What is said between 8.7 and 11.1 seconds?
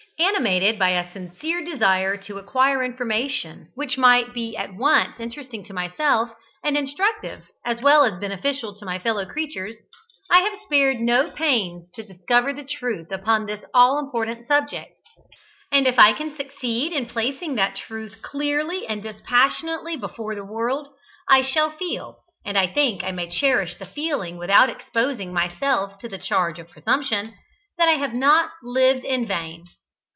to my fellow creatures, I have spared